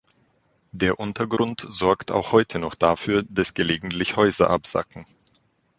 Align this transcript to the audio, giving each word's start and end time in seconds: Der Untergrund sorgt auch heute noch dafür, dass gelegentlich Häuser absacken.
Der 0.71 0.99
Untergrund 0.99 1.67
sorgt 1.69 2.11
auch 2.11 2.31
heute 2.31 2.57
noch 2.57 2.73
dafür, 2.73 3.21
dass 3.29 3.53
gelegentlich 3.53 4.15
Häuser 4.17 4.49
absacken. 4.49 5.05